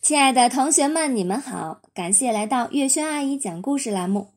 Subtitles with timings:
[0.00, 1.82] 亲爱的同学们，你们好！
[1.92, 4.28] 感谢来到月轩阿姨讲故事栏目。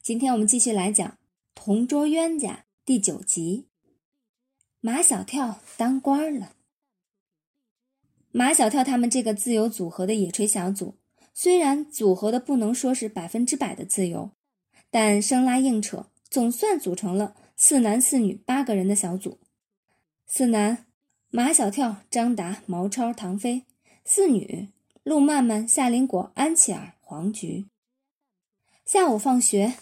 [0.00, 1.08] 今天我们继续来讲
[1.54, 2.50] 《同桌冤家》
[2.84, 3.68] 第九集。
[4.80, 6.54] 马小跳当官了。
[8.32, 10.96] 马小跳他们这个自由组合的野炊小组，
[11.32, 14.30] 虽然组合的不能说是百分之百的自由，
[14.90, 19.38] 但生拉硬扯，总算组成了四男四女八个人的小组。
[20.26, 20.86] 四男：
[21.28, 23.66] 马小跳、张达、毛超、唐飞；
[24.04, 24.71] 四女。
[25.04, 27.66] 陆曼曼、夏林果、安琪儿、黄菊。
[28.84, 29.74] 下午放学，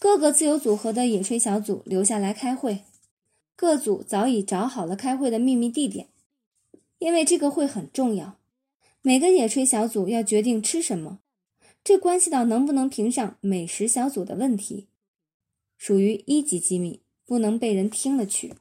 [0.00, 2.80] 各个自由组合的野炊小组留下来开会。
[3.54, 6.08] 各组早已找好了开会的秘密地点，
[6.98, 8.36] 因为这个会很重要。
[9.00, 11.20] 每个野炊小组要决定吃什么，
[11.84, 14.88] 这关系到能不能评上美食小组的问题，
[15.78, 18.54] 属于一级机密，不能被人听了去。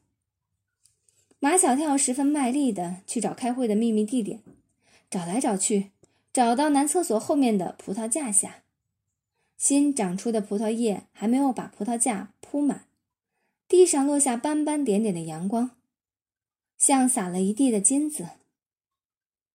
[1.40, 4.44] 马小跳十分卖力地去找开会的秘密地点，
[5.10, 5.93] 找来找去。
[6.34, 8.64] 找到男厕所后面的葡萄架下，
[9.56, 12.88] 新长出的葡萄叶还没有把葡萄架铺满，
[13.68, 15.78] 地上落下斑斑点点的阳光，
[16.76, 18.30] 像撒了一地的金子。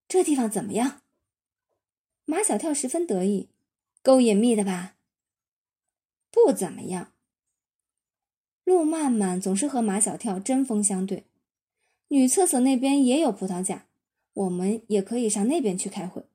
[0.07, 1.03] 这地方怎么样？
[2.25, 3.49] 马小跳十分得意，
[4.01, 4.95] 够隐秘的吧？
[6.31, 7.13] 不怎么样。
[8.63, 11.25] 陆曼曼总是和马小跳针锋相对。
[12.07, 13.89] 女厕所那边也有葡萄架，
[14.33, 16.28] 我们也可以上那边去开会。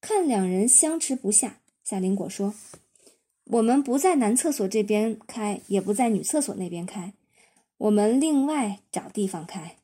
[0.00, 2.54] 看两人相持不下，夏林果说
[3.44, 7.12] ：“我们不在男厕所这边开，也不在女厕所那边开，
[7.76, 9.76] 我们另外找地方开。”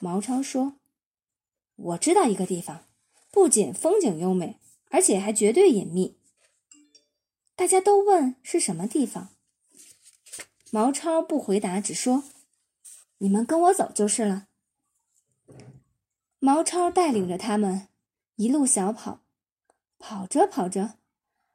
[0.00, 0.74] 毛超说
[1.76, 2.86] ：“我知道一个地方，
[3.30, 4.58] 不仅风景优美，
[4.90, 6.16] 而且还绝对隐秘。”
[7.54, 9.30] 大家都问是什么地方。
[10.70, 12.24] 毛超不回答，只说
[13.18, 14.48] ：“你们跟我走就是了。”
[16.40, 17.88] 毛超带领着他们。
[18.38, 19.18] 一路小跑，
[19.98, 20.94] 跑着跑着，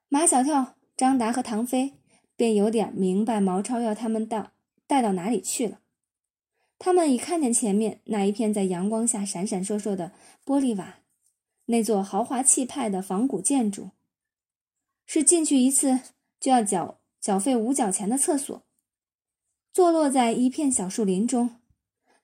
[0.10, 1.94] 马小跳、张达和唐飞
[2.36, 4.52] 便有点明白毛超要他们到
[4.86, 5.80] 带到哪里去了。
[6.78, 10.12] 他们已看见前面那一片在阳光下闪闪烁烁的
[10.46, 11.00] 玻璃瓦，
[11.68, 13.92] 那座豪华气派的仿古建筑，
[15.06, 16.02] 是进去一次
[16.38, 18.62] 就要缴缴费五角钱的厕所，
[19.72, 21.62] 坐落在一片小树林中。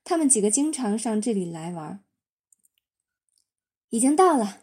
[0.04, 2.04] 他们几个经常上这里来玩。
[3.90, 4.62] 已经到了，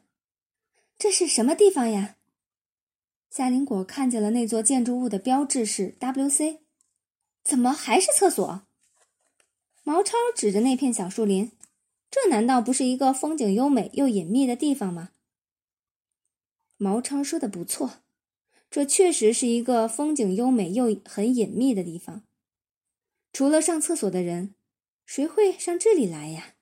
[0.98, 2.16] 这是什么地方呀？
[3.30, 6.60] 夏林果看见了那座建筑物的标志是 WC，
[7.44, 8.62] 怎么还是厕所？
[9.84, 11.52] 毛超指着那片小树林，
[12.10, 15.10] 这难道不是一个风景优美又隐秘的地方吗？
[16.78, 18.02] 毛超说的不错，
[18.70, 22.24] 这确实是一个风景优美又很隐秘的地方。
[23.34, 24.56] 除了上厕所的人，
[25.06, 26.54] 谁会上这里来呀？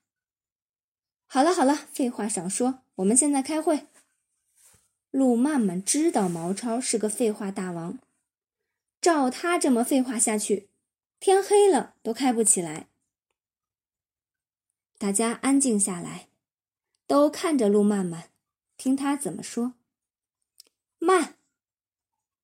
[1.28, 3.86] 好了好了，废话少说，我们现在开会。
[5.10, 7.98] 陆曼曼知道毛超是个废话大王，
[9.00, 10.68] 照他这么废话下去，
[11.18, 12.88] 天黑了都开不起来。
[14.98, 16.28] 大家安静下来，
[17.06, 18.30] 都看着陆曼曼，
[18.76, 19.74] 听他怎么说。
[20.98, 21.36] 慢，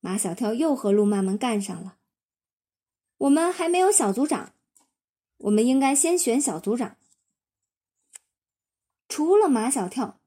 [0.01, 1.99] 马小跳又和陆曼曼干上了。
[3.19, 4.53] 我们还没有小组长，
[5.39, 6.97] 我们应该先选小组长。
[9.15, 10.19] 除了马小跳，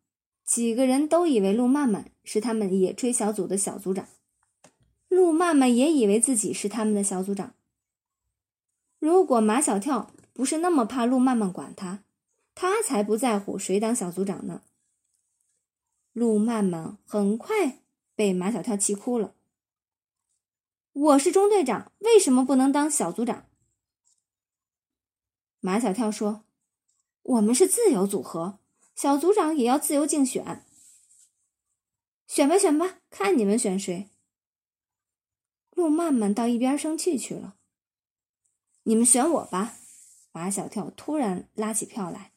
[0.46, 4.08] 几个人都以为陆曼曼是他们野炊小组的小组长。
[5.08, 7.56] 陆曼曼也以为自己是他们的小组长。
[9.00, 12.04] 如果马小跳不是那么怕陆曼曼管他，
[12.54, 14.62] 他才不在乎谁当小组长呢。
[16.14, 17.80] 陆曼曼很快
[18.14, 19.34] 被马小跳气哭了。
[20.94, 23.48] 我是中队长，为什么不能当小组长？
[25.60, 26.44] 马小跳说
[27.24, 28.60] ：“我们是自由组合。”
[28.96, 30.64] 小组长也要自由竞选，
[32.28, 34.10] 选吧选吧，看你们选谁。
[35.72, 37.58] 陆曼曼到一边生气去了。
[38.84, 39.76] 你们选我吧！
[40.32, 42.32] 马小跳突然拉起票来，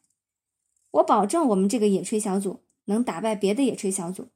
[0.91, 4.29] 我保证我们这个野炊小组能打败别的野炊小组。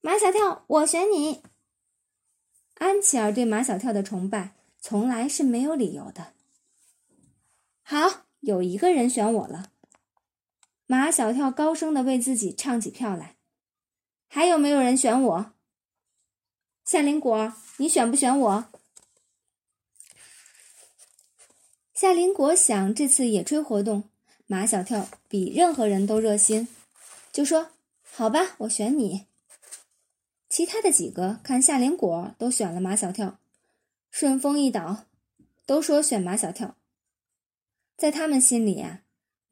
[0.00, 1.42] 马小跳，我选你。
[2.74, 6.34] 安琪儿对马小跳的崇拜从来是没有理由的。
[7.82, 9.72] 好，有一个人选我了。
[10.88, 13.36] 马小跳高声的为自己唱起票来，
[14.28, 15.52] 还有没有人选我？
[16.84, 18.64] 夏林果，你选不选我？
[21.92, 24.08] 夏林果想这次野炊活动，
[24.46, 26.68] 马小跳比任何人都热心，
[27.32, 27.72] 就说
[28.12, 29.26] ：“好吧，我选你。”
[30.48, 33.40] 其他的几个看夏林果都选了马小跳，
[34.12, 35.06] 顺风一倒，
[35.66, 36.76] 都说选马小跳。
[37.96, 39.02] 在他们心里呀。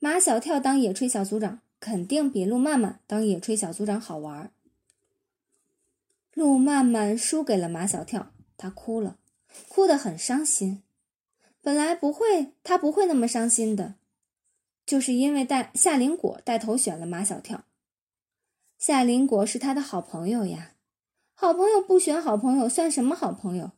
[0.05, 4.53] 马小跳当野炊小组长肯定比陆曼曼当野炊小组长好玩。
[6.35, 9.17] 陆曼曼输给了马小跳，他哭了，
[9.67, 10.83] 哭得很伤心。
[11.63, 13.95] 本来不会，他不会那么伤心的，
[14.85, 17.65] 就是因为带夏林果带头选了马小跳。
[18.77, 20.75] 夏林果是他的好朋友呀，
[21.33, 23.71] 好朋友不选好朋友算什么好朋友？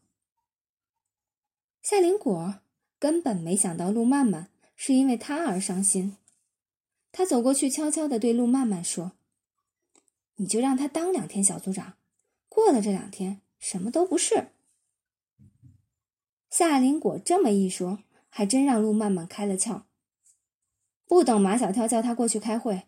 [1.81, 2.57] 夏林果
[2.99, 6.17] 根本没想到陆曼曼是因为他而伤心，
[7.11, 9.13] 他走过去悄悄地对陆曼曼说
[10.37, 11.95] ：“你就让他当两天小组长。”
[12.49, 14.53] 过了这两天，什么都不是。
[16.49, 19.83] 夏林果这么一说，还真让陆曼曼开了窍。
[21.07, 22.85] 不等马小跳叫他过去开会，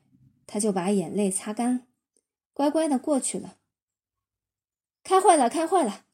[0.47, 1.87] 他就把眼泪擦干，
[2.55, 3.59] 乖乖的过去了。
[5.03, 6.07] 开会了，开会了。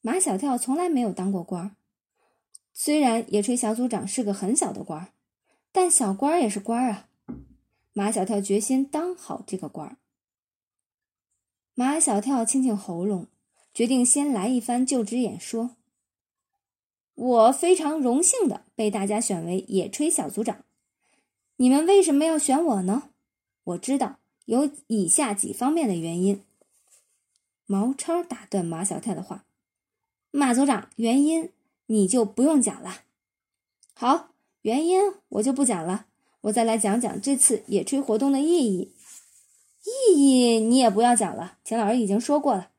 [0.00, 1.76] 马小跳从来没有当过官，
[2.80, 5.08] 虽然野炊小组长是个很小的官儿，
[5.72, 7.08] 但小官儿也是官儿啊。
[7.92, 9.96] 马小跳决心当好这个官儿。
[11.74, 13.26] 马小跳清清喉咙，
[13.74, 15.74] 决定先来一番就职演说。
[17.16, 20.64] 我非常荣幸的被大家选为野炊小组长。
[21.56, 23.10] 你们为什么要选我呢？
[23.64, 26.44] 我知道有以下几方面的原因。
[27.66, 29.44] 毛超打断马小跳的话
[30.30, 31.50] ：“马组长，原因
[31.88, 33.02] 你就不用讲了。
[33.92, 34.30] 好，
[34.62, 36.06] 原因我就不讲了。
[36.42, 38.94] 我再来讲讲这次野炊活动的意义。”
[40.10, 42.70] 意义你也不要讲了，秦老师已经说过了。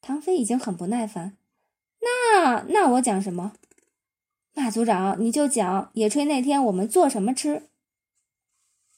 [0.00, 1.36] 唐飞已经很不耐烦，
[2.00, 3.52] 那那我讲什么？
[4.54, 7.68] 马组长你就讲野炊那天我们做什么吃。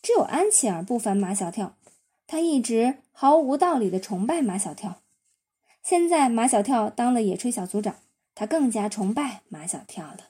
[0.03, 1.77] 只有安琪儿不烦马小跳，
[2.27, 5.01] 他一直毫无道理的崇拜马小跳。
[5.83, 7.97] 现在马小跳当了野炊小组长，
[8.39, 10.29] 他更加崇拜马小跳了。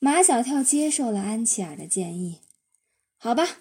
[0.00, 2.40] 马小跳接受了安琪儿的建议，
[3.18, 3.58] 好吧，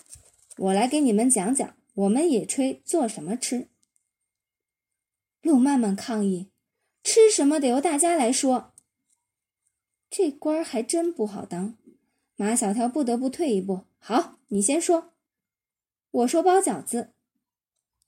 [0.57, 1.77] 我来给你们讲讲。
[1.93, 3.69] 我们野炊做什么吃？
[5.41, 6.49] 路曼曼抗议
[7.05, 8.73] ：“吃什么得由大家来说。”
[10.09, 11.77] 这官儿还真不好当。
[12.35, 15.13] 马小跳不得不退一步：“好，你先说。”
[16.09, 17.11] 我说包饺子，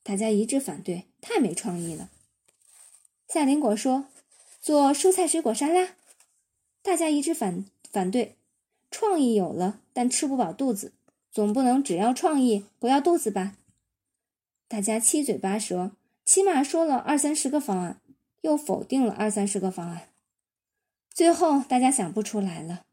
[0.02, 2.10] 大家一致反对，太没创意了。
[3.28, 4.08] 夏林果说
[4.60, 5.96] ：“做蔬菜水果沙拉，
[6.82, 8.36] 大家一致反反对。
[8.90, 10.94] 创意有了，但吃不饱肚子，
[11.32, 13.58] 总不能只要创意不要肚子吧？”
[14.70, 15.92] 大家七嘴八舌，
[16.26, 18.02] 起码说了二三十个方案，
[18.42, 20.10] 又否定了二三十个方案。
[21.14, 22.86] 最后大家想不出来了，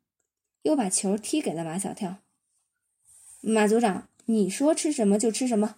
[0.63, 2.17] 又把球踢给了马小跳。
[3.41, 5.77] 马组长，你说吃什么就吃什么。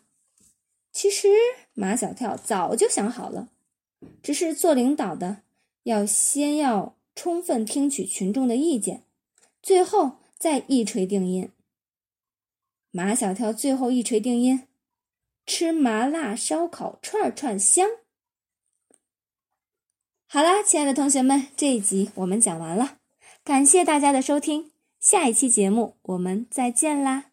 [0.93, 1.29] 其实
[1.75, 3.49] 马小跳早就想好了，
[4.23, 5.43] 只是做领导的
[5.87, 9.05] 要先要充分听取群众的意见，
[9.63, 11.49] 最后再一锤定音。
[12.91, 14.67] 马小跳最后一锤定音。
[15.47, 17.87] 吃麻辣烧烤串串香。
[20.27, 22.99] 好啦，亲爱的同学们，这一集我们讲完了，
[23.45, 27.27] 感谢大家的收听，下一期节目我们再见啦。